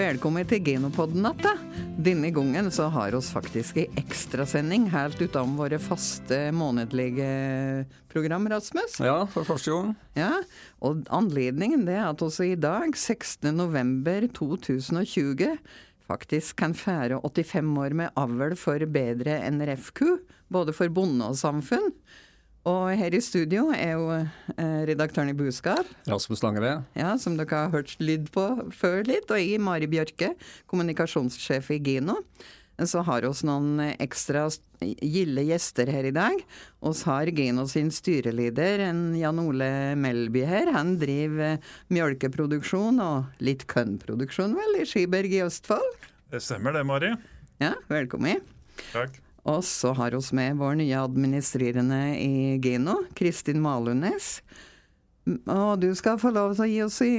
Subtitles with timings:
[0.00, 1.50] velkommen til Genopodden natta.
[2.00, 7.26] Denne gangen så har oss faktisk ei ekstrasending helt utenom våre faste månedlige
[8.08, 9.00] program, Rasmus.
[9.04, 9.92] Ja, for første gang.
[10.16, 10.40] Ja,
[10.80, 15.60] og anledningen det er at også i dag, 16.11.2020,
[16.08, 20.16] faktisk kan fære 85 år med avl for bedre NRF-ku,
[20.48, 21.92] både for bonde og samfunn.
[22.68, 26.82] Og her i studio er jo eh, redaktøren i Buskap, Rasmus Langeved.
[26.98, 28.44] ja, som dere har hørt lyd på
[28.76, 30.34] før litt, og jeg, Mari Bjørke,
[30.68, 32.18] kommunikasjonssjef i Gino.
[32.80, 34.46] Så har oss noen ekstra
[34.80, 36.38] gilde gjester her i dag.
[36.80, 39.68] Oss har Gino sin styreleder, en Jan Ole
[40.00, 40.70] Melby her.
[40.72, 41.58] Han driver
[41.92, 46.08] mjølkeproduksjon og litt kønnproduksjon, vel, i Skiberg i Østfold.
[46.32, 47.12] Det stemmer det, Mari.
[47.60, 48.40] Ja, velkommen.
[48.94, 49.20] Takk.
[49.48, 54.40] Og så har oss med vår nye administrerende i Geno, Kristin Malundnes.
[55.46, 57.14] Og du skal få lov til å gi oss i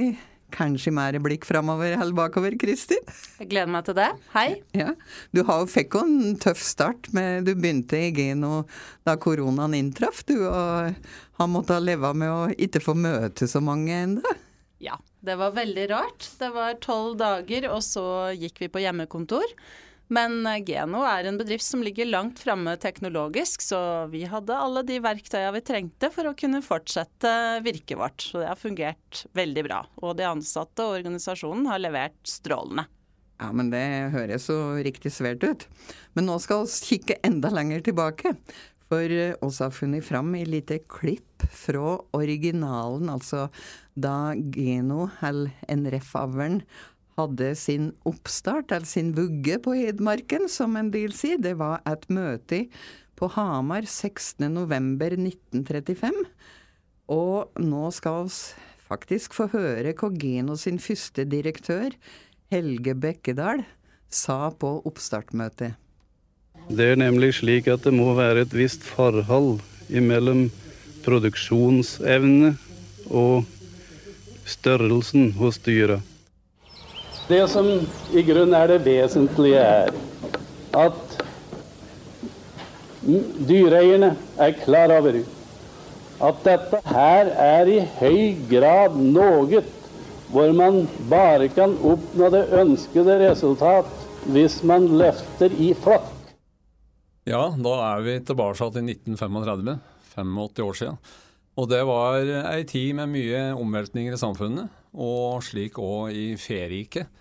[0.52, 3.02] kanskje mer blikk framover eller bakover, Kristin?
[3.40, 4.08] Jeg gleder meg til det.
[4.34, 4.48] Hei.
[4.76, 4.92] Ja.
[5.32, 7.08] Du har, fikk jo en tøff start.
[7.16, 8.66] Med, du begynte i Geno
[9.06, 10.92] da koronaen inntraff, du, og
[11.40, 14.34] har måttet leve med å ikke få møte så mange ennå.
[14.82, 16.26] Ja, det var veldig rart.
[16.40, 19.56] Det var tolv dager, og så gikk vi på hjemmekontor.
[20.12, 23.78] Men Geno er en bedrift som ligger langt framme teknologisk, så
[24.12, 27.30] vi hadde alle de verktøyene vi trengte for å kunne fortsette
[27.64, 28.26] virket vårt.
[28.26, 29.78] Så det har fungert veldig bra.
[30.04, 32.84] Og de ansatte og organisasjonen har levert strålende.
[33.40, 35.64] Ja, men det høres så riktig svært ut.
[36.14, 38.36] Men nå skal vi kikke enda lenger tilbake.
[38.92, 39.08] For
[39.40, 43.46] oss har funnet fram i lite klipp fra originalen, altså
[43.96, 46.60] da Geno, eller NRF-avlen,
[47.18, 51.38] hadde sin oppstart, eller sin vugge på Hedmarken, som en del sier.
[51.42, 52.66] Det var et møte
[53.18, 56.12] på Hamar 16.11.1935.
[57.12, 58.32] Og nå skal vi
[58.88, 61.90] faktisk få høre hva Geno sin første direktør,
[62.52, 63.64] Helge Bekkedal,
[64.12, 65.72] sa på oppstartmøtet.
[66.68, 70.50] Det er nemlig slik at det må være et visst forhold mellom
[71.02, 72.56] produksjonsevne
[73.10, 73.44] og
[74.48, 76.00] størrelsen hos dyra.
[77.28, 77.68] Det som
[78.12, 79.92] i grunnen er det vesentlige, er
[80.74, 81.22] at
[83.48, 85.20] dyreeierne er klar over
[86.22, 88.18] at dette her er i høy
[88.50, 89.62] grad noe
[90.32, 93.88] hvor man bare kan oppnå det ønskede resultat
[94.32, 96.08] hvis man løfter i flokk.
[97.28, 99.76] Ja, da er vi tilbake til 1935.
[100.14, 100.96] 85 år siden.
[101.56, 102.22] Og det var
[102.54, 107.20] ei tid med mye omveltninger i samfunnet, og slik òg i feriket.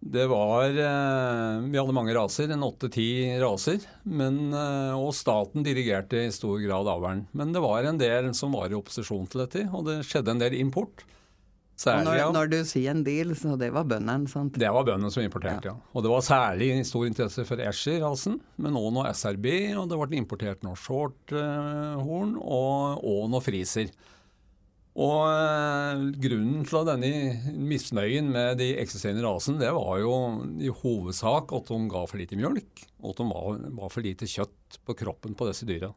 [0.00, 3.84] Det var eh, Vi hadde mange raser, en åtte-ti raser.
[4.08, 7.26] Men, eh, og staten dirigerte i stor grad avlen.
[7.36, 10.40] Men det var en del som var i opposisjon til dette, og det skjedde en
[10.40, 11.04] del import.
[11.80, 12.24] Særlig, når, ja.
[12.36, 14.56] når du sier en del, så det var bøndene, sant?
[14.60, 15.76] Det var bøndene som importerte, ja.
[15.96, 19.46] Og det var særlig stor interesse for Escher-rasen, men òg noe SRB,
[19.80, 23.88] og det ble importert noe shorthorn og, og noe friser.
[25.00, 30.12] Og eh, grunnen til denne misnøyen med de eksisterende rasen, det var jo
[30.60, 34.80] i hovedsak at de ga for lite mjølk, og at de var, for lite kjøtt
[34.84, 35.92] på kroppen på disse dyra.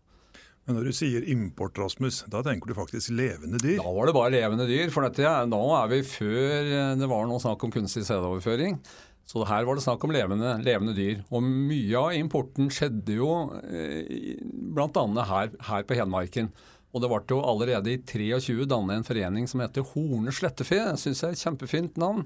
[0.63, 3.81] Men når du sier import, Rasmus, da tenker du faktisk levende dyr?
[3.81, 7.27] Da var det bare levende dyr, for dette, nå er vi før eh, det var
[7.27, 8.79] noe snakk om kunstig sædoverføring.
[9.27, 11.21] Så her var det snakk om levende, levende dyr.
[11.31, 13.29] Og mye av importen skjedde jo
[13.63, 15.03] eh, bl.a.
[15.27, 16.51] Her, her på Hedmarken.
[16.93, 20.77] Og det ble jo allerede i 23 dannet en forening som heter Horne slettefe.
[21.01, 22.21] Syns jeg er et kjempefint navn.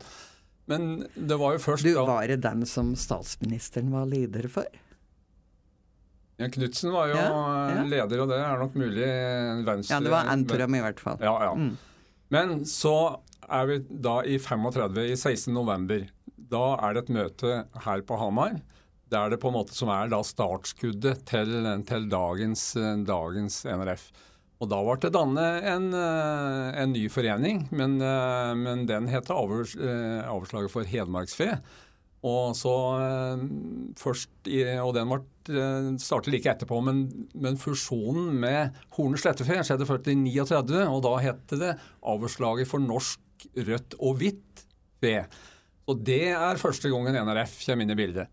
[0.68, 4.68] Men det var jo først Du, da var det den som statsministeren var leder for?
[6.38, 7.30] ja, Knutsen var jo Ja,
[7.72, 7.84] ja.
[7.88, 9.08] leder, og det er nok mulig
[9.66, 11.18] Venstre Ja, det var Antrum i hvert fall.
[11.24, 11.54] Ja, ja.
[11.56, 11.72] Mm.
[12.36, 12.94] Men så
[13.48, 15.54] er vi da i 35, i 16.
[15.56, 16.04] november.
[16.52, 17.54] Da er det et møte
[17.88, 18.60] her på Hamar.
[19.08, 21.56] Det er det på en måte som er da startskuddet til,
[21.88, 22.74] til dagens,
[23.08, 24.10] dagens NRF.
[24.58, 29.30] Og da ble det dannet en, eh, en ny forening, men, eh, men den het
[29.30, 31.62] avls, eh, Avslaget for hedmarksfe.
[32.24, 32.74] Og så
[33.96, 34.30] først
[34.82, 40.88] Og den startet like etterpå, men, men fusjonen med Horne slettefe skjedde først i 39,
[40.90, 43.20] og da het det Avslaget for norsk
[43.56, 44.66] rødt og hvitt
[45.00, 45.28] fe.
[45.88, 48.28] Og det er første gangen NRF kommer inn i bildet.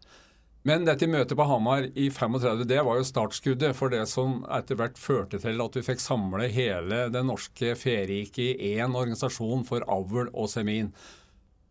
[0.65, 4.79] Men dette møtet på Hamar i 35 det var jo startskuddet for det som etter
[4.81, 9.85] hvert førte til at vi fikk samle hele det norske feriket i én organisasjon for
[9.93, 10.89] avl og semin.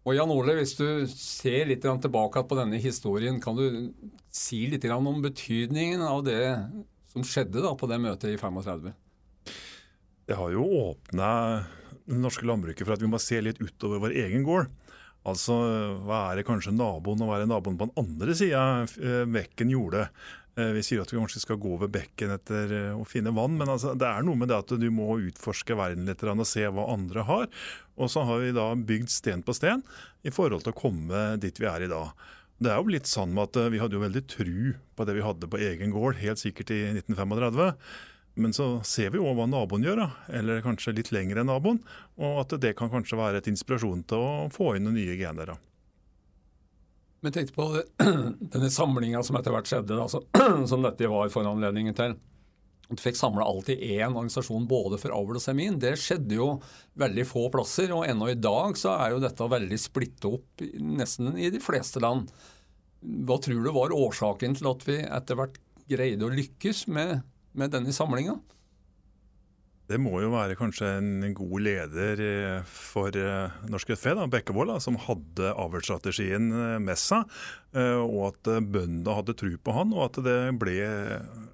[0.05, 3.89] Og Jan Ole, hvis du ser litt tilbake på denne historien, kan du
[4.29, 6.43] si litt om betydningen av det
[7.09, 8.91] som skjedde på det møtet i 35?
[10.29, 11.31] Det har jo åpna
[12.05, 14.69] det norske landbruket for at vi må se litt utover vår egen gård.
[15.29, 15.55] Altså,
[16.03, 18.95] hva er det kanskje naboen og hva er det naboen på den andre sida av
[19.31, 20.09] bekken gjorde?
[20.53, 23.55] Eh, vi sier at vi kanskje skal gå over bekken etter eh, å finne vann,
[23.57, 26.67] men altså, det er noe med det at du må utforske verden litt og se
[26.69, 27.47] hva andre har.
[27.97, 29.81] Og så har vi da bygd sten på sten
[30.21, 32.13] i forhold til å komme dit vi er i dag.
[32.61, 34.57] Det er jo litt sånn at eh, Vi hadde jo veldig tru
[34.93, 37.73] på det vi hadde på egen gård, helt sikkert i 1935.
[38.33, 41.83] Men så ser vi jo hva naboen gjør, eller kanskje litt lenger enn naboen.
[42.17, 45.53] Og at det kan kanskje være et inspirasjon til å få inn noen nye gener.
[47.23, 47.69] Men tenk på
[48.53, 52.17] denne samlinga som etter hvert skjedde, da, som dette var foranledningen til.
[52.89, 55.77] Du fikk samla alt i én organisasjon både for avl og semin.
[55.81, 56.47] Det skjedde jo
[56.99, 61.37] veldig få plasser, og ennå i dag så er jo dette veldig splitta opp nesten
[61.39, 62.27] i de fleste land.
[63.01, 67.23] Hva tror du var årsaken til at vi etter hvert greide å lykkes med,
[67.57, 68.37] med denne samlinga?
[69.91, 74.95] Det må jo være kanskje en god leder eh, for Norsk Norsk Fe, Bekkevold, som
[75.09, 77.27] hadde avlsstrategien eh, med seg.
[77.73, 80.77] Og at bøndene hadde tro på han, og at det ble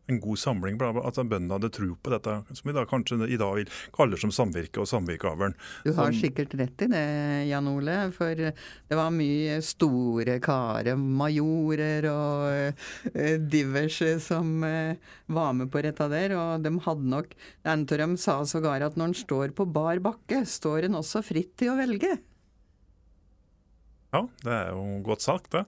[0.10, 0.75] en god samling.
[0.81, 4.33] At bøndene hadde tro på dette, som vi da kanskje i dag vil kalle som
[4.33, 5.56] samvirke og samvirkeavlen.
[5.86, 7.06] Du har sikkert rett i det,
[7.48, 7.98] Jan Ole.
[8.16, 12.83] For det var mye store karer, majorer og
[13.54, 16.36] diverse som var med på dette der.
[16.36, 20.01] Og de hadde nok En av dem sa sågar at når en står på bar
[20.04, 22.18] bakke, står en også fritt til å velge.
[24.10, 25.68] Ja, det er jo godt sagt, det.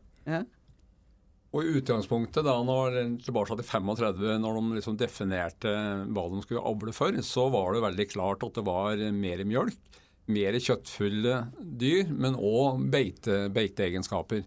[1.52, 5.74] Og i utgangspunktet, da, når, tilbake til 35, når de liksom definerte
[6.16, 10.00] hva de skulle avle for, så var det veldig klart at det var mer mjølk,
[10.32, 14.46] mer kjøttfulle dyr, men òg beite, beiteegenskaper.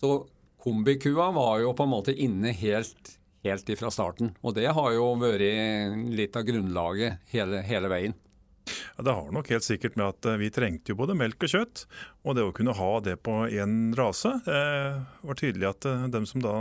[0.00, 0.16] Så
[0.60, 3.14] kombikua var jo på en måte inne helt
[3.46, 4.34] helt ifra starten.
[4.44, 8.16] Og det har jo vært litt av grunnlaget hele, hele veien.
[8.96, 11.52] Ja, det har nok helt sikkert med at eh, vi trengte jo både melk og
[11.52, 11.84] kjøtt.
[12.24, 16.26] Og det å kunne ha det på én rase eh, var tydelig at dem de
[16.28, 16.54] som da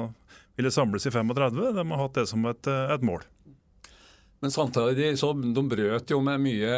[0.60, 3.24] ville samles i 35, de har hatt det som et, eh, et mål.
[4.40, 6.76] Men samtidig så de brøt jo med mye,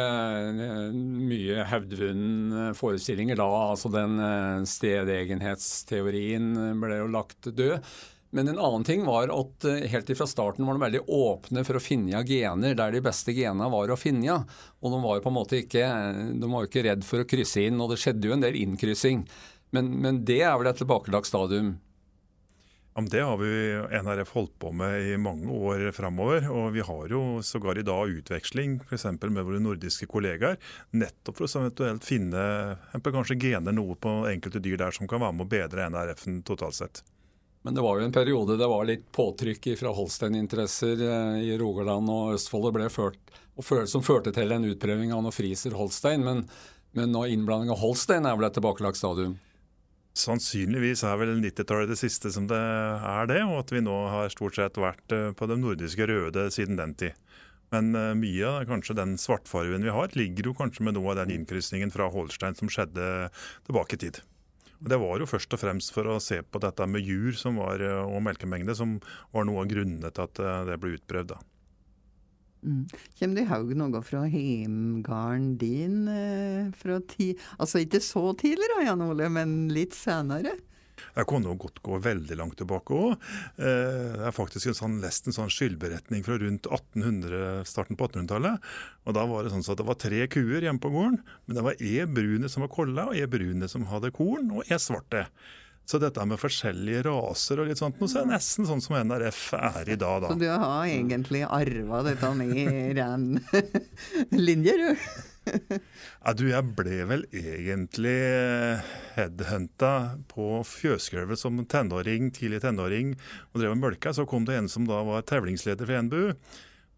[0.90, 3.46] mye hevdvunne forestillinger da.
[3.68, 4.18] altså Den
[4.66, 6.48] stedegenhetsteorien
[6.82, 7.78] ble jo lagt død.
[8.32, 11.76] Men en annen ting var at eh, helt fra starten var de veldig åpne for
[11.76, 14.38] å finne gener der de beste genene var å finne.
[14.80, 15.84] Og de var jo på en måte ikke,
[16.40, 19.26] de var ikke redd for å krysse inn, og det skjedde jo en del innkryssing.
[19.76, 21.74] Men, men det er vel et tilbakelagt stadium?
[22.92, 23.52] Det har vi
[24.04, 26.48] NRF holdt på med i mange år framover.
[26.52, 29.06] Og vi har jo sågar i dag utveksling f.eks.
[29.22, 30.60] med våre nordiske kollegaer.
[30.92, 32.44] Nettopp for å eventuelt finne
[33.04, 36.80] kanskje gener noe på enkelte dyr der som kan være med å bedre NRF-en totalt
[36.80, 37.04] sett.
[37.62, 42.10] Men det var jo en periode det var litt påtrykk fra Holstein-interesser eh, i Rogaland
[42.10, 43.20] og Østfold det ble ført,
[43.90, 46.26] som førte til en utprøving av noe Friser Holstein.
[46.26, 46.42] Men,
[46.98, 49.38] men nå innblanding av Holstein er vel et tilbakelagt stadium?
[50.18, 54.34] Sannsynligvis er vel 90-tallet det siste som det er det, og at vi nå har
[54.34, 57.16] stort sett vært eh, på de nordiske røde siden den tid.
[57.72, 61.22] Men uh, mye av kanskje den svartfargen vi har, ligger jo kanskje med noe av
[61.22, 63.06] den innkrysningen fra Holstein som skjedde
[63.64, 64.20] tilbake i tid.
[64.82, 68.02] Det var jo først og fremst for å se på dette med jur var, eh,
[68.02, 68.98] og melkemengde som
[69.32, 71.36] var noe av grunnene til at eh, det ble utprøvd.
[72.62, 72.86] Mm.
[73.18, 78.68] Kommer det i haug noe fra heimgården din eh, fra ti Altså ikke så tidlig
[78.70, 80.54] da, Jan Ole, men litt senere?
[81.16, 83.16] Jeg kunne jo godt gå veldig langt tilbake òg.
[83.58, 88.08] Eh, jeg har faktisk en sånn, lest en sånn skyldberetning fra rundt 1800, starten på
[88.10, 88.68] 1800-tallet.
[89.06, 91.18] Og Da var det sånn at det var tre kuer hjemme på gården.
[91.46, 94.70] Men det var e brune som var kolla, og e brune som hadde korn, og
[94.70, 95.26] e svarte.
[95.84, 99.40] Så dette med forskjellige raser og litt sånt, så er det nesten sånn som NRF
[99.58, 100.30] er i dag, da.
[100.30, 103.26] Så du har egentlig arva dette med ren
[104.46, 105.06] linje, du?
[106.24, 108.18] ja, du, jeg ble vel egentlig
[109.16, 109.92] headhunta
[110.30, 113.16] på fjøsgulvet som tenåring, tidlig tenåring
[113.52, 114.14] og drev og mølka.
[114.14, 116.24] Så kom det en som da var tevlingsleder for NBU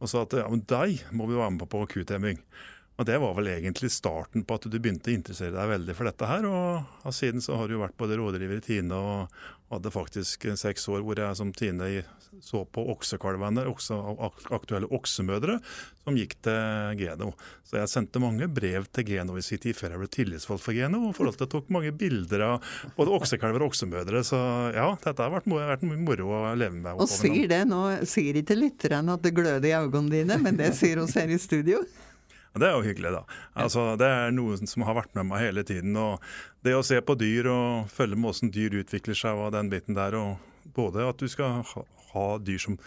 [0.05, 2.41] og sa at ja, men deg må vi være med på på kutemming.
[2.95, 6.07] Og Det var vel egentlig starten på at du begynte å interessere deg veldig for
[6.07, 6.45] dette her.
[6.47, 9.41] og Siden så har du vært både rådgiver i Tine og
[9.75, 11.90] hadde faktisk seks år hvor jeg som Tine
[12.43, 13.97] så på oksekalvene, okse,
[14.54, 15.59] aktuelle oksemødre,
[16.04, 17.31] som gikk til Geno.
[17.64, 20.76] Så jeg sendte mange brev til Geno i sin tid før jeg ble tillitsvalgt for
[20.76, 21.04] Geno.
[21.09, 24.25] og forhold til jeg tok mange bilder av både oksekalver og oksemødre.
[24.26, 24.40] Så
[24.75, 26.95] ja, dette har vært, vært moro å leve med.
[26.99, 30.75] Og sier det nå, sier ikke lytterne at det gløder i øynene dine, men det
[30.78, 31.85] sier oss her i studio?
[32.54, 33.23] Det er jo hyggelig, da.
[33.58, 35.96] Altså, det er noe som har vært med meg hele tiden.
[35.99, 36.23] og
[36.62, 39.99] Det å se på dyr og følge med hvordan dyr utvikler seg og den biten
[39.99, 40.14] der.
[40.14, 41.64] og Både at du skal
[42.12, 42.78] ha dyr som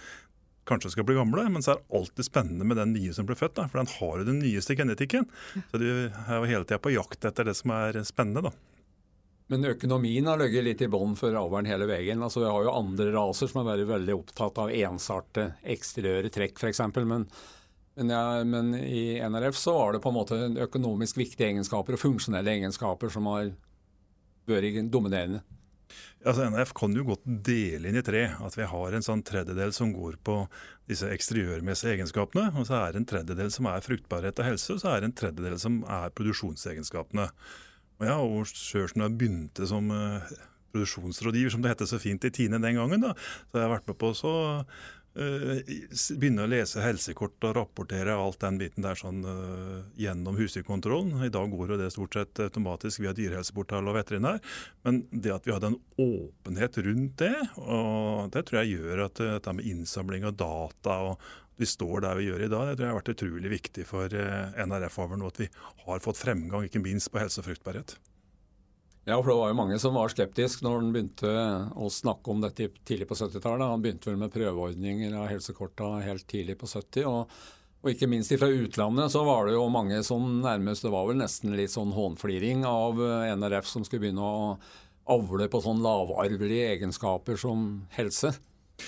[0.67, 3.39] kanskje skal bli gamle, men så er det alltid spennende med den nye som blir
[3.39, 3.55] født.
[3.59, 5.27] Da, for den har jo den nyeste genetikken.
[5.71, 8.49] Så du er jo hele tida på jakt etter det som er spennende.
[8.49, 8.55] da.
[9.47, 12.23] Men økonomien har ligget litt i bånn for avlen hele veien.
[12.23, 16.59] Altså, vi har jo andre raser som har vært veldig opptatt av ensarte eksteriøre trekk
[16.59, 16.83] f.eks.
[16.97, 17.23] Men,
[17.97, 20.37] men, ja, men, i NRF så var det på en måte
[20.67, 23.51] økonomisk viktige egenskaper og funksjonelle egenskaper som har
[24.47, 25.41] vært dominerende.
[26.27, 28.25] Altså NRF kan jo godt dele inn i tre.
[28.43, 30.39] At vi har en sånn tredjedel som går på
[30.89, 32.49] disse eksteriørmessige egenskapene.
[32.57, 35.11] Og så er det en tredjedel som er fruktbarhet og helse, og så er det
[35.11, 37.29] en tredjedel som er produksjonsegenskapene.
[37.97, 40.35] Og ja, og selv som jeg begynte som uh,
[40.75, 43.15] produksjonsrådgiver, som det het så fint i Tine den gangen, da,
[43.47, 44.33] så jeg har vært med på så
[45.17, 51.25] begynne å lese helsekort og rapportere alt den biten der sånn uh, gjennom husdyrkontrollen.
[51.25, 54.39] I dag går jo det stort sett automatisk via dyrehelseportal og veterinær.
[54.85, 59.21] Men det at vi hadde en åpenhet rundt det, og det tror jeg gjør at
[59.23, 62.67] dette med innsamling av data og vi står der vi gjør i dag.
[62.69, 65.49] Det tror jeg har vært utrolig viktig for eh, NRF-avlen at vi
[65.87, 67.95] har fått fremgang, ikke minst på helse og fruktbarhet.
[69.07, 71.29] Ja, for det var jo mange som var skeptiske når han begynte
[71.79, 73.63] å snakke om dette tidlig på 70-tallet.
[73.63, 77.05] Han begynte vel med prøveordninger av helsekorta helt tidlig på 70.
[77.07, 77.37] Og,
[77.79, 81.21] og, ikke minst fra utlandet så var det jo mange som nærmest Det var vel
[81.21, 84.51] nesten litt sånn hånfliring av eh, NRF som skulle begynne å
[85.15, 87.63] avle på sånn lavarvelige egenskaper som
[87.95, 88.33] helse.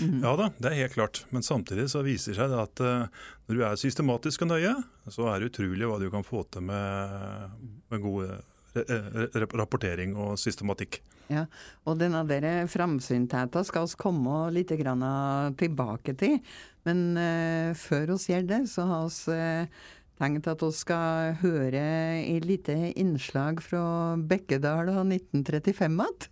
[0.03, 0.19] Mm.
[0.19, 1.23] Ja da, det er helt klart.
[1.31, 4.75] Men samtidig så viser det seg at uh, når du er systematisk og nøye,
[5.07, 7.55] så er det utrolig hva du kan få til med,
[7.87, 10.99] med god rapportering og systematikk.
[11.29, 11.45] Ja,
[11.85, 16.39] og denne der framsyntheten skal vi komme litt tilbake til.
[16.87, 19.85] Men uh, før vi gjør det, så har vi uh,
[20.19, 21.83] tenkt at vi skal høre
[22.23, 26.27] et lite innslag fra Bekkedal og 1935 igjen.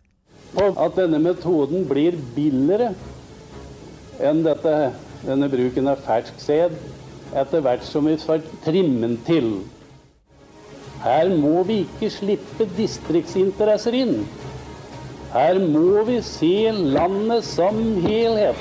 [0.57, 2.93] At denne metoden blir billigere
[4.23, 4.73] enn dette,
[5.27, 6.77] denne bruken av fersk sæd
[7.37, 9.59] etter hvert som vi får trimmen til.
[11.07, 14.25] Her må vi ikke slippe distriktsinteresser inn.
[15.31, 18.59] Her må vi se landet som helhet.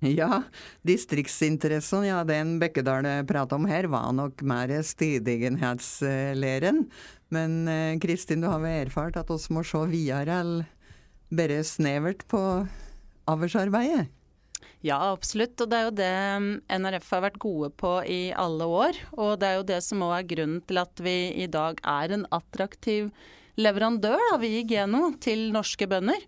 [0.00, 0.46] Ja,
[0.88, 6.86] distriktsinteressen, ja, den Bekkedal prater om her, var nok mer stidigenhetslæren.
[7.28, 10.64] Men eh, Kristin, du har vel erfart at oss må se videre, eller
[11.28, 12.40] bare snevert på
[13.28, 14.08] avlsarbeidet?
[14.80, 15.60] Ja, absolutt.
[15.60, 16.48] Og det er jo det um,
[16.80, 19.00] NRF har vært gode på i alle år.
[19.18, 22.16] Og det er jo det som òg er grunnen til at vi i dag er
[22.16, 23.10] en attraktiv
[23.60, 26.24] leverandør, da, vi i Geno, til norske bønder.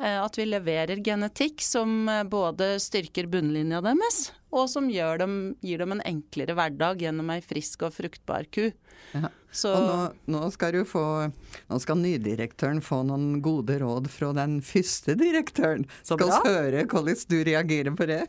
[0.00, 5.82] Eh, at vi leverer genetikk som eh, både styrker bunnlinja deres, og som dem, gir
[5.82, 8.70] dem en enklere hverdag gjennom ei frisk og fruktbar ku.
[9.14, 9.30] Ja.
[9.50, 9.98] Så, og nå,
[10.30, 15.88] nå, skal du få Nå skal nydirektøren få noen gode råd fra den første direktøren.
[16.06, 18.24] Skal vi høre hvordan du reagerer på det?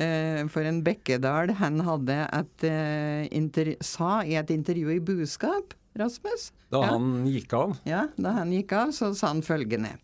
[0.00, 6.52] Eh, for en Bekkedal, han hadde et, eh, sa i et intervju i Buskap, Rasmus
[6.72, 6.86] Da ja.
[6.94, 7.76] han gikk av?
[7.84, 9.98] Ja, da han gikk av, så sa han følgende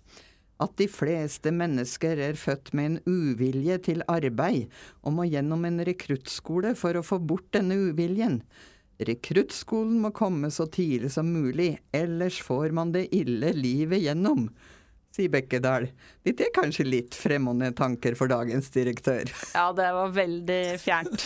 [0.63, 4.67] at de fleste mennesker er født med en uvilje til arbeid,
[5.03, 8.41] og må gjennom en rekruttskole for å få bort denne uviljen.
[8.99, 14.49] Rekruttskolen må komme så tidlig som mulig, ellers får man det ille livet gjennom,
[15.19, 15.89] sier Bekkedal.
[16.27, 19.29] Dette er kanskje litt fremmede tanker for dagens direktør?
[19.59, 21.25] Ja, det var veldig fjernt.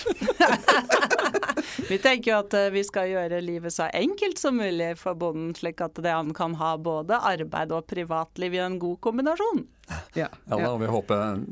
[1.91, 5.53] vi tenker jo at eh, vi skal gjøre livet så enkelt som mulig for bonden,
[5.59, 9.67] slik at det han kan ha både arbeid og privatliv i en god kombinasjon.
[10.17, 11.45] Ja, ja da, vi håper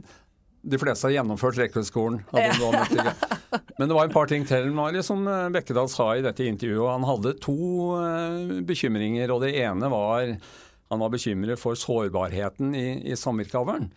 [0.61, 2.21] de fleste har gjennomført rekruttskolen.
[3.79, 6.91] Men det var et par ting til Mari, som eh, Bekkedal sa i dette intervjuet.
[6.93, 7.57] Han hadde to
[7.97, 9.33] uh, bekymringer.
[9.33, 10.35] og Det ene var
[10.91, 13.91] han var bekymret for sårbarheten i, i samvirkeavlen.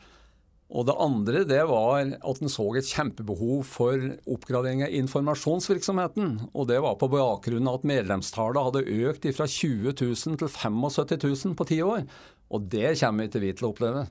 [0.74, 6.32] Og det andre det var at han så et kjempebehov for oppgradering av informasjonsvirksomheten.
[6.54, 11.20] Og det var på bakgrunn av at medlemstallet hadde økt fra 20 000 til 75
[11.22, 12.08] 000 på ti år.
[12.54, 14.08] Og det kommer ikke vi til å oppleve.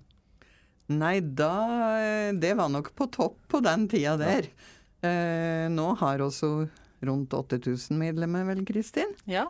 [0.93, 4.47] Nei, da Det var nok på topp på den tida der.
[4.47, 4.79] Ja.
[5.03, 6.69] Eh, nå har også
[7.03, 9.17] rundt 8000 medlemmer, vel, Kristin?
[9.27, 9.49] Ja.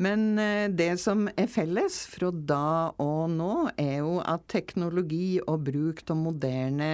[0.00, 5.66] Men eh, det som er felles fra da og nå, er jo at teknologi og
[5.68, 6.92] bruk av moderne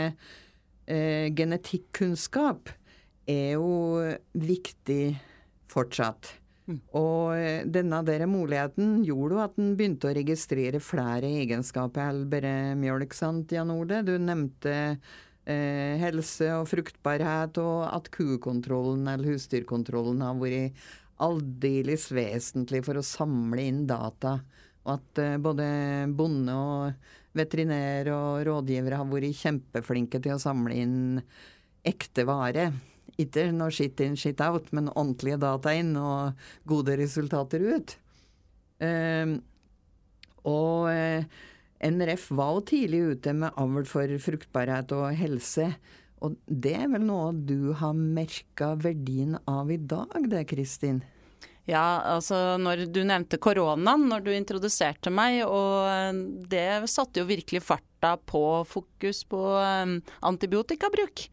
[0.87, 2.73] eh, genetikkunnskap
[3.31, 4.03] er jo
[4.35, 5.15] viktig
[5.71, 6.33] fortsatt.
[6.67, 6.81] Mm.
[6.99, 12.27] Og eh, denne der muligheten gjorde jo at en begynte å registrere flere egenskaper enn
[12.31, 14.03] bare mjølk, sant, Jan Ole?
[14.07, 14.75] Du nevnte
[15.47, 20.87] eh, helse og fruktbarhet, og at kukontrollen eller husdyrkontrollen har vært
[21.25, 24.37] aldeles vesentlig for å samle inn data.
[24.87, 25.67] Og at eh, både
[26.17, 30.99] bonde og veterinær og rådgivere har vært kjempeflinke til å samle inn
[31.87, 32.71] ekte vare.
[33.21, 37.97] Ikke noe shit in, shit out, men ordentlige data inn og gode resultater ut.
[38.77, 39.39] Uh,
[40.47, 41.25] Og uh,
[41.83, 45.73] NRF var jo tidlig ute med avl for fruktbarhet og helse.
[46.25, 51.03] Og det er vel noe du har merka verdien av i dag, det Kristin?
[51.67, 57.65] Ja, altså når du nevnte koronaen når du introduserte meg, og det satte jo virkelig
[57.67, 59.97] farta på fokus på um,
[60.31, 61.27] antibiotikabruk.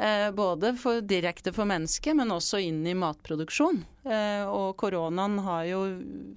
[0.00, 3.82] Eh, både for, direkte for mennesket, men også inn i matproduksjon.
[4.08, 5.80] Eh, og koronaen har jo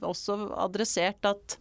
[0.03, 0.35] også
[0.65, 1.55] adressert at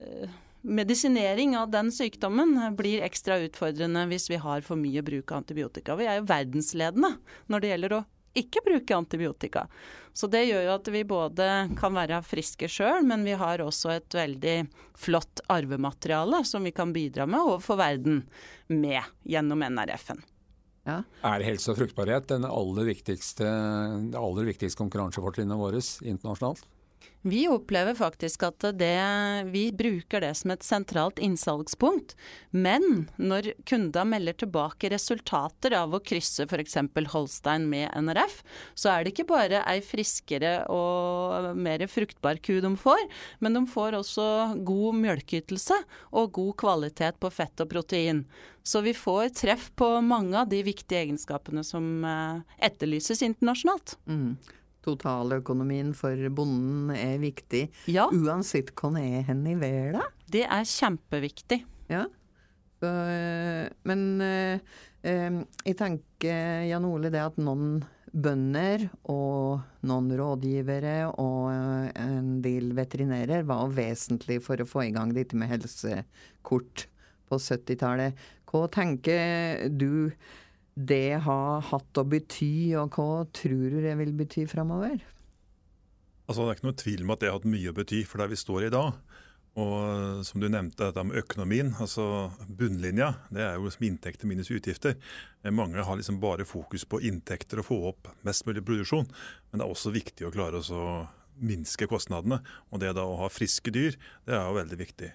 [0.00, 5.42] eh, medisinering av den sykdommen blir ekstra utfordrende hvis vi har for mye bruk av
[5.42, 5.96] antibiotika.
[5.98, 7.14] Vi er jo verdensledende
[7.46, 8.04] når det gjelder å
[8.38, 9.66] ikke bruke antibiotika.
[10.12, 11.46] Så det gjør jo at vi både
[11.78, 14.56] kan være friske sjøl, men vi har også et veldig
[14.98, 18.24] flott arvemateriale som vi kan bidra med overfor verden
[18.68, 20.22] med gjennom NRF-en.
[20.88, 21.02] Ja.
[21.26, 23.46] Er helse og fruktbarhet den aller viktigste,
[24.08, 26.64] det aller viktigste konkurransefortrinnet vårt internasjonalt?
[27.28, 28.94] Vi opplever faktisk at det,
[29.50, 32.14] vi bruker det som et sentralt innsalgspunkt.
[32.54, 36.78] Men når kunder melder tilbake resultater av å krysse f.eks.
[37.12, 38.40] Holstein med NRF,
[38.78, 43.02] så er det ikke bare ei friskere og mer fruktbar ku de får,
[43.42, 44.28] men de får også
[44.68, 45.80] god mjølkeytelse
[46.16, 48.22] og god kvalitet på fett og protein.
[48.62, 53.98] Så vi får treff på mange av de viktige egenskapene som eh, etterlyses internasjonalt.
[54.06, 54.38] Mm
[54.88, 58.08] totaløkonomien for bonden er viktig, ja.
[58.10, 60.02] uansett hvor han er hen i verden?
[60.28, 61.62] Det er kjempeviktig.
[61.92, 62.06] Ja.
[62.78, 62.90] Så,
[63.88, 64.60] men eh,
[65.02, 67.80] eh, jeg tenker, Jan Ole, det at noen
[68.12, 74.92] bønder og noen rådgivere og eh, en del veterinærer var vesentlig for å få i
[74.94, 76.86] gang dette med helsekort
[77.28, 78.28] på 70-tallet.
[78.48, 80.14] Hva tenker du
[80.78, 85.00] det har hatt å bety, og hva tror du det vil bety framover?
[86.28, 88.22] Altså, det er ikke noe tvil om at det har hatt mye å bety for
[88.22, 89.00] der vi står i dag.
[89.58, 94.52] Og som du nevnte, dette med økonomien, altså bunnlinja, det er jo som inntekter minus
[94.54, 94.94] utgifter.
[95.50, 99.08] Mange har liksom bare fokus på inntekter og få opp mest mulig produksjon.
[99.50, 100.84] Men det er også viktig å klare å
[101.42, 102.38] minske kostnadene.
[102.70, 105.10] Og det da å ha friske dyr, det er jo veldig viktig.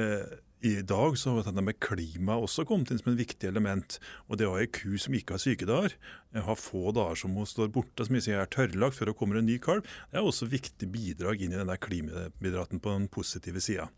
[0.00, 3.98] Eh, i dag så har dette med klima også kommet inn som en viktig element.
[4.26, 5.96] Og det å ha ei ku som ikke har sykedager,
[6.36, 9.58] ha få dager som hun står borte, som er tørrlagt før det kommer en ny
[9.62, 13.90] kalv, det er også viktig bidrag inn i denne klimabidraten på den positive sida.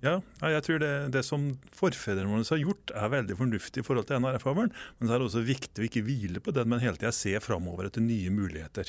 [0.00, 0.14] Ja,
[0.48, 4.22] jeg tror det, det som forfedrene våre har gjort, er veldig fornuftig i forhold til
[4.24, 4.72] NRF-avlen.
[4.96, 7.34] Men så er det også viktig å ikke hvile på den, men hele tida se
[7.44, 8.88] framover etter nye muligheter.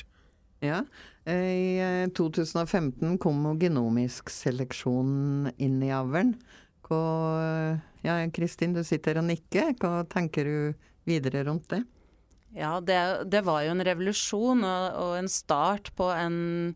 [0.62, 0.84] Ja.
[1.26, 6.36] I 2015 eh, kom genomisk seleksjon inn i avlen.
[8.02, 9.72] Ja, Kristin, du sitter og nikker.
[9.80, 11.82] Hva tenker du videre rundt det?
[12.52, 12.98] Ja, det,
[13.32, 16.74] det var jo en revolusjon og, og, en start på en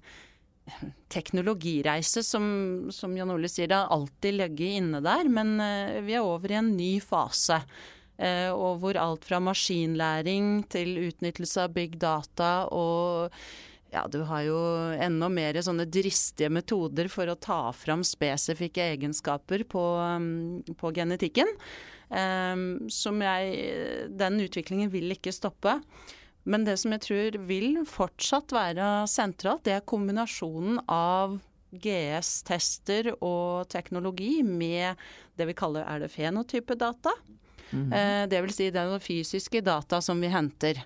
[1.12, 2.46] teknologireise som,
[2.94, 5.28] som Jan Ole sier, det har alltid ligget inne der.
[5.28, 7.60] Men uh, vi er over i en ny fase.
[8.16, 13.34] Og hvor alt fra maskinlæring til utnyttelse av big data og
[13.96, 14.58] ja, du har jo
[15.00, 21.48] enda mer sånne dristige metoder for å ta fram spesifikke egenskaper på, um, på genetikken.
[22.06, 25.80] Um, som jeg Den utviklingen vil ikke stoppe.
[26.46, 31.40] Men det som jeg tror vil fortsatt være sentralt, det er kombinasjonen av
[31.74, 34.94] GS-tester og teknologi med
[35.36, 37.16] det vi kaller er det fenotypedata.
[37.72, 37.92] Mm -hmm.
[37.92, 40.84] uh, det vil si det er fysiske data som vi henter.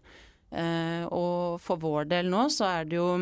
[0.50, 3.12] Eh, og for vår del nå så er det jo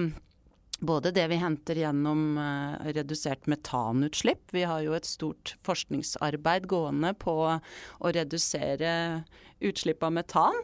[0.78, 4.52] både det vi henter gjennom uh, redusert metanutslipp.
[4.54, 9.24] Vi har jo et stort forskningsarbeid gående på å redusere
[9.58, 10.62] utslipp av metan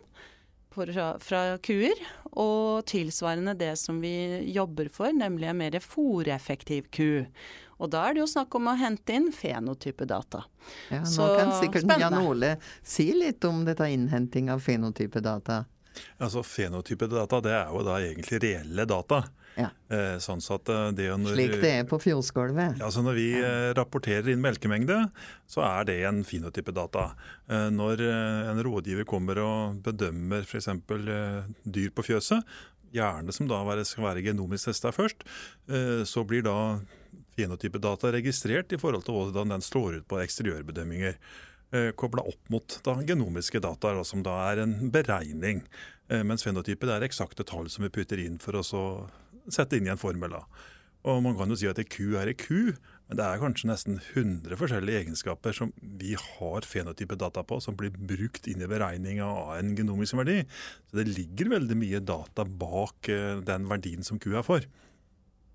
[0.75, 1.99] fra, kuer.
[2.35, 7.27] Og tilsvarende det som vi jobber for, nemlig en mer fòreffektiv ku.
[7.83, 10.45] Og da er det jo snakk om å hente inn fenotypedata.
[10.91, 15.65] Ja, nå Så, kan sikkert Jan Ole si litt om dette innhenting av fenotypedata.
[16.19, 19.25] Altså Fenotypedata det er jo da egentlig reelle data.
[19.55, 19.69] Ja.
[19.87, 22.81] Eh, sånn at eh, det når, Slik det er på fjordsgulvet.
[22.83, 23.53] Altså når vi ja.
[23.79, 24.99] rapporterer inn melkemengde,
[25.47, 27.15] så er det en fenotypedata.
[27.15, 27.71] data.
[27.71, 30.69] når eh, en rådgiver kommer og bedømmer f.eks.
[30.69, 32.43] Eh, dyr på fjøset,
[32.95, 35.25] gjerne som da skal være genomisk testa først,
[35.69, 36.79] eh, så blir da
[37.35, 41.19] fenotypedata registrert i forhold til hvordan den slår ut på eksteriørbedømminger eh,
[41.99, 45.65] kobla opp mot da, genomiske data, som da er en beregning.
[46.09, 48.85] Mens mens fenotypet er eksakte tall som vi putter inn for å
[49.49, 50.37] sette inn i en formel.
[51.05, 52.73] Og Man kan jo si at ei ku er ei ku,
[53.09, 57.93] men det er kanskje nesten 100 forskjellige egenskaper som vi har fenotypedata på, som blir
[57.93, 60.39] brukt inn i beregninga av en genomisk verdi.
[60.89, 64.65] Så det ligger veldig mye data bak eh, den verdien som kua får.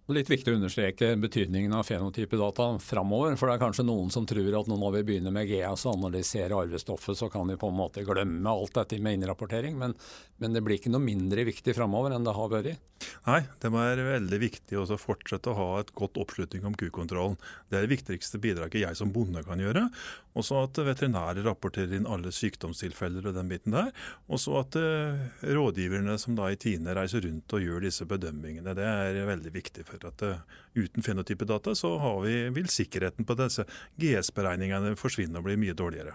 [0.09, 3.35] Litt viktig å understreke betydningen av fenotypedata framover.
[3.37, 6.55] For det er kanskje noen som tror at når vi begynner med GS og analyserer
[6.57, 9.77] arvestoffet, så kan vi på en måte glemme alt dette med innrapportering.
[9.77, 9.93] Men,
[10.41, 12.81] men det blir ikke noe mindre viktig framover enn det har vært.
[13.27, 17.37] Nei, det må være veldig viktig å fortsette å ha et godt oppslutning om kukontrollen.
[17.69, 19.85] Det er det viktigste bidraget jeg som bonde kan gjøre.
[20.33, 23.93] Og så at veterinærer rapporterer inn alle sykdomstilfeller og den biten der.
[24.27, 28.75] Og så at uh, rådgiverne som da i Tine reiser rundt og gjør disse bedømmingene.
[28.77, 29.85] Det er veldig viktig.
[29.87, 30.41] for at uh,
[30.79, 33.65] Uten fenotypedata så vi, vil sikkerheten på disse
[33.99, 36.13] GS-beregningene forsvinne og bli mye dårligere.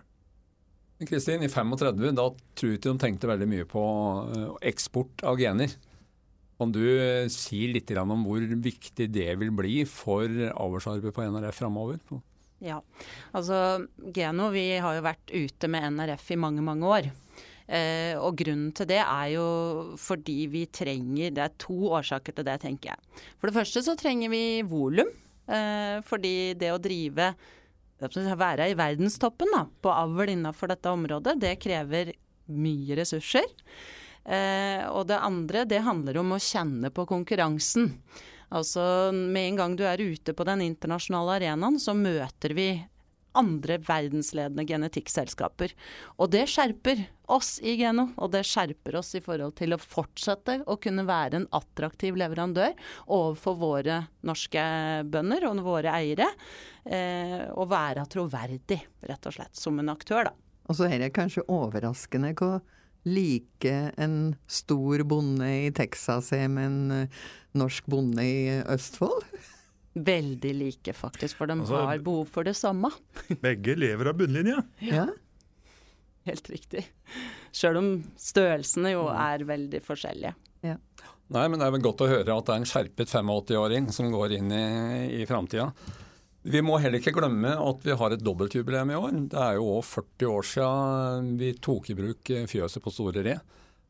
[1.05, 5.40] Kristin, i 35 da tror jeg ikke de tenkte veldig mye på uh, eksport av
[5.40, 5.75] gener.
[6.55, 6.85] Kan du
[7.35, 11.99] si litt om hvor viktig det vil bli for avlsarbeidet på NRF framover?
[12.64, 12.79] Ja,
[13.35, 17.11] altså Geno vi har jo vært ute med NRF i mange, mange år.
[17.64, 19.44] Eh, og grunnen til det er jo
[19.96, 23.22] fordi vi trenger Det er to årsaker til det, tenker jeg.
[23.40, 25.09] For det første så trenger vi volum.
[25.48, 27.35] Eh, fordi det å drive
[28.05, 32.11] Være i verdenstoppen da, på avl innenfor dette området, det krever
[32.53, 33.46] mye ressurser.
[34.24, 37.94] Eh, og det andre, det handler om å kjenne på konkurransen.
[38.55, 42.68] Altså med en gang du er ute på den internasjonale arenaen, så møter vi
[43.38, 45.75] andre verdensledende genetikkselskaper.
[46.18, 50.61] Og det skjerper oss i Geno, og det skjerper oss i forhold til å fortsette
[50.68, 52.75] å kunne være en attraktiv leverandør
[53.07, 54.62] overfor våre norske
[55.09, 56.29] bønder og våre eiere.
[56.85, 60.35] Eh, og være troverdig, rett og slett, som en aktør, da.
[60.68, 62.62] Og så er det kanskje overraskende hvor
[63.05, 67.25] like en stor bonde i Texas er med en uh,
[67.57, 69.27] norsk bonde i Østfold?
[69.94, 72.90] Veldig like, faktisk, for de altså, har behov for det samme.
[73.46, 74.62] begge lever av bunnlinja.
[74.83, 75.07] Ja.
[76.26, 76.87] Helt riktig.
[77.54, 80.35] Sjøl om størrelsene jo er veldig forskjellige.
[80.64, 80.78] Ja.
[81.35, 84.11] Nei, men det er vel godt å høre at det er en skjerpet 85-åring som
[84.12, 84.64] går inn i,
[85.22, 85.70] i framtida.
[86.44, 89.14] Vi må heller ikke glemme at vi har et dobbeltjubileum i år.
[89.33, 93.38] Det er jo òg 40 år siden vi tok i bruk fjøset på Store Re.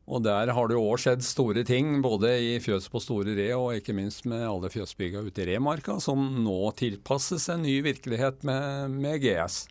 [0.05, 3.47] Og der har det jo òg skjedd store ting, både i fjøset på Store Re
[3.57, 8.45] og ikke minst med alle fjøsbygga ute i Remarka, som nå tilpasses en ny virkelighet
[8.45, 9.63] med, med GS.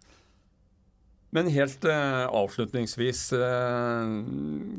[1.34, 4.04] Men helt uh, avslutningsvis, uh,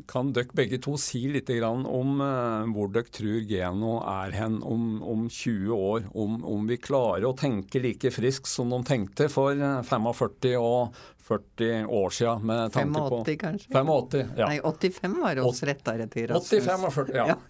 [0.08, 5.02] kan dere begge to si litt om uh, hvor dere tror Geno er hen om,
[5.04, 6.08] om 20 år?
[6.16, 10.96] Om, om, vi klarer å tenke like friskt som de tenkte for 45 og
[11.28, 12.48] 40 år siden?
[12.48, 13.70] Med 85 på, kanskje?
[13.76, 14.48] 85, ja.
[14.48, 16.32] Nei, 85 var oss rettere til.
[16.32, 17.30] 85 og 40, ja.
[17.34, 17.40] ja.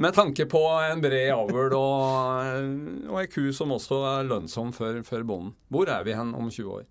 [0.00, 5.04] Med tanke på en bred avl og, og ei ku som også er lønnsom for,
[5.06, 5.54] for bonden.
[5.70, 6.88] Hvor er vi hen om 20 år?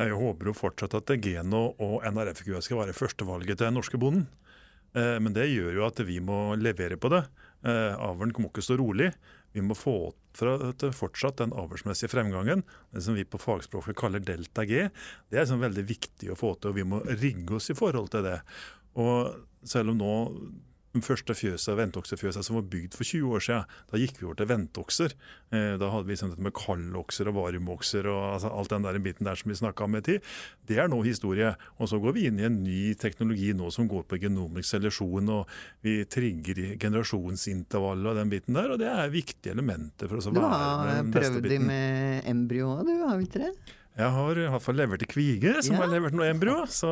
[0.00, 4.28] Jeg håper jo fortsatt at Geno og NRF-kua skal være førstevalget til den norske bonden.
[4.96, 7.20] Eh, men det gjør jo at vi må levere på det.
[7.68, 9.10] Eh, avlen må ikke stå rolig.
[9.52, 10.54] Vi må få fra
[10.94, 12.62] fortsatt den avlsmessige fremgangen,
[12.94, 14.86] det som vi på fagspråket kaller delta G.
[15.28, 18.12] Det er sånn veldig viktig å få til, og vi må rigge oss i forhold
[18.14, 18.38] til det.
[19.02, 19.34] Og
[19.66, 20.14] selv om nå
[20.98, 24.48] første fjøset, ventoksefjøset som var bygd for 20 år siden, da gikk vi over til
[24.50, 25.14] ventokser.
[25.54, 28.98] Eh, da hadde vi sånn dette med kaldokser og varmokser og altså alt den der
[29.04, 30.26] biten der som vi snakka om i tid.
[30.66, 31.54] Det er nå historie.
[31.78, 35.30] Og så går vi inn i en ny teknologi nå som går på genomisk seleksjon,
[35.30, 38.74] og vi trigger generasjonsintervallet og den biten der.
[38.74, 41.14] Og det er viktige elementer for oss å være med den beste biten.
[41.14, 43.78] Du har prøvd de med embryo òg, du, har vi ikke det?
[44.00, 45.82] Jeg har i hvert fall levert til Kvige, som ja.
[45.82, 46.62] har levert noe embryo.
[46.72, 46.88] Så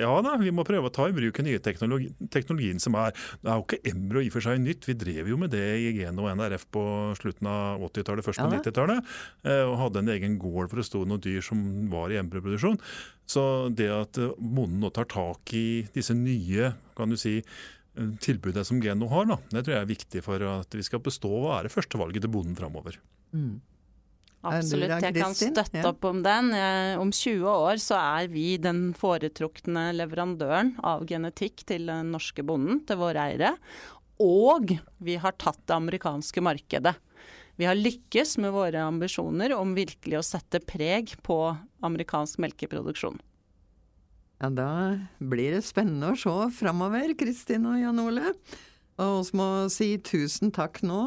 [0.00, 3.14] ja da, vi må prøve å ta i bruk den nye teknologi, teknologien som er.
[3.42, 4.88] Det er jo ikke embryo i og for seg nytt.
[4.88, 6.84] Vi drev jo med det i Geno og NRF på
[7.20, 8.60] slutten av 80-tallet, først på ja.
[8.60, 9.16] 90-tallet.
[9.44, 11.60] Eh, og hadde en egen gård for å stå noen dyr som
[11.92, 12.80] var i embryoproduksjon.
[13.30, 13.44] Så
[13.76, 17.38] det at bonden nå tar tak i disse nye, kan du si,
[18.22, 21.30] tilbudet som Geno har, da, det tror jeg er viktig for at vi skal bestå
[21.42, 22.96] og være førstevalget til bonden framover.
[23.34, 23.58] Mm.
[24.40, 26.54] Absolutt, jeg kan støtte opp om den.
[26.96, 32.80] Om 20 år så er vi den foretrukne leverandøren av genetikk til den norske bonden,
[32.88, 33.52] til våre eiere.
[34.20, 36.94] Og vi har tatt det amerikanske markedet.
[37.60, 41.36] Vi har lykkes med våre ambisjoner om virkelig å sette preg på
[41.84, 43.20] amerikansk melkeproduksjon.
[44.40, 44.72] Ja, da
[45.20, 48.32] blir det spennende å se framover, Kristin og Jan Ole.
[49.00, 51.00] Og vi må si tusen takk nå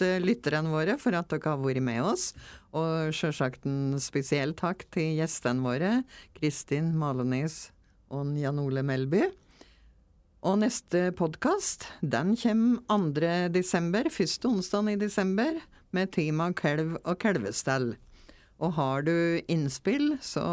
[0.00, 2.30] til lytterne våre for at dere har vært med oss.
[2.72, 5.90] Og sjølsagt en spesiell takk til gjestene våre,
[6.38, 7.68] Kristin Malenes
[8.08, 9.26] og Jan Ole Melby.
[10.44, 13.52] Og neste podkast den kommer 2.
[13.52, 15.60] desember, første onsdag i desember,
[15.94, 17.94] med tema kalv og kalvestell.
[18.64, 20.44] Og har du innspill, så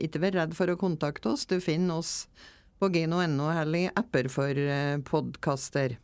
[0.00, 1.46] ikke vær redd for å kontakte oss.
[1.48, 2.12] Du finner oss
[2.78, 5.96] på gino.no eller i apper for eh, podkaster.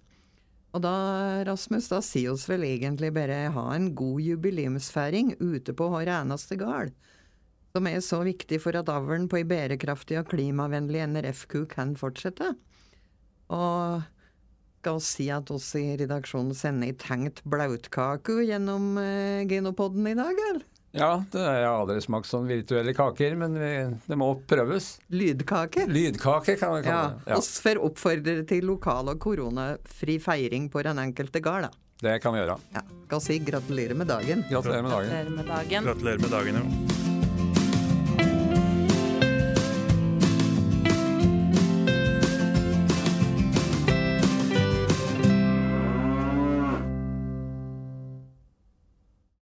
[0.74, 0.94] Og da,
[1.46, 6.58] Rasmus, da sier oss vel egentlig bare ha en god jubileumsfeiring ute på hver eneste
[6.58, 6.90] gard.
[7.74, 12.52] Som er så viktig for at avlen på ei bærekraftig og klimavennlig NRF-ku kan fortsette.
[13.54, 14.02] Og
[14.84, 20.18] skal oss si at oss i redaksjonen sender ei tenkt blautkake gjennom eh, Genopoden i
[20.18, 20.66] dag, eller?
[20.94, 23.70] Ja, det er aldri smakt sånn virtuelle kaker, men vi,
[24.07, 24.92] det må prøves.
[25.11, 25.88] Lydkake?
[25.90, 27.33] Lydkake kan vi kalle det.
[27.33, 31.72] Ja, oss får oppfordre til lokal og koronafri feiring på den enkelte gard, da.
[32.04, 32.59] det kan vi gjøre.
[32.76, 34.46] Ja, skal si gratulerer med dagen.
[34.50, 35.11] Gratulerer med dagen.
[35.11, 35.90] Gratulerer med dagen.
[35.90, 36.62] Gratulerer med dagen.
[36.62, 37.03] Ja.